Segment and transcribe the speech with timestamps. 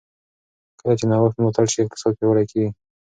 [0.79, 2.69] کله چې نوښت ملاتړ شي، اقتصاد پیاوړی کېږي.